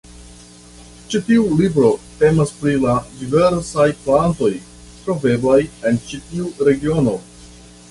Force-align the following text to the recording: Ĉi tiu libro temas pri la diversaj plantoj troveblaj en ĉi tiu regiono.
Ĉi 1.11 1.19
tiu 1.27 1.43
libro 1.59 1.91
temas 2.21 2.53
pri 2.63 2.73
la 2.87 2.95
diversaj 3.19 3.87
plantoj 4.07 4.51
troveblaj 5.05 5.61
en 5.91 6.03
ĉi 6.09 6.23
tiu 6.33 6.53
regiono. 6.71 7.19